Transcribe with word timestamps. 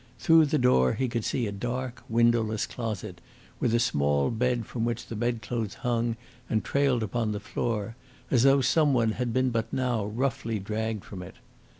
Through 0.17 0.47
the 0.47 0.57
door 0.57 0.93
he 0.93 1.07
could 1.07 1.23
see 1.23 1.45
a 1.45 1.51
dark, 1.51 2.01
windowless 2.09 2.65
closet, 2.65 3.21
with 3.59 3.71
a 3.75 3.79
small 3.79 4.31
bed 4.31 4.65
from 4.65 4.83
which 4.83 5.05
the 5.05 5.15
bedclothes 5.15 5.75
hung 5.75 6.15
and 6.49 6.63
trailed 6.63 7.03
upon 7.03 7.33
the 7.33 7.39
floor, 7.39 7.95
as 8.31 8.41
though 8.41 8.61
some 8.61 8.95
one 8.95 9.11
had 9.11 9.31
been 9.31 9.51
but 9.51 9.71
now 9.71 10.03
roughly 10.05 10.57
dragged 10.57 11.05
from 11.05 11.21
it. 11.21 11.35